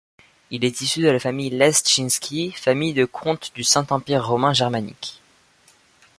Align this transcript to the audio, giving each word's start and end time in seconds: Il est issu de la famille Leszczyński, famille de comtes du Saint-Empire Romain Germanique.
Il 0.49 0.65
est 0.65 0.81
issu 0.81 1.01
de 1.01 1.09
la 1.09 1.19
famille 1.19 1.51
Leszczyński, 1.51 2.53
famille 2.53 2.95
de 2.95 3.05
comtes 3.05 3.51
du 3.53 3.63
Saint-Empire 3.63 4.25
Romain 4.25 4.51
Germanique. 4.51 5.21